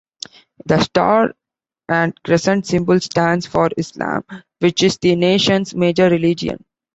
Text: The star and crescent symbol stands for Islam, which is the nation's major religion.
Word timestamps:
The 0.65 0.79
star 0.81 1.35
and 1.87 2.17
crescent 2.23 2.65
symbol 2.65 2.99
stands 3.01 3.45
for 3.45 3.69
Islam, 3.77 4.23
which 4.57 4.81
is 4.81 4.97
the 4.97 5.15
nation's 5.15 5.75
major 5.75 6.09
religion. 6.09 6.65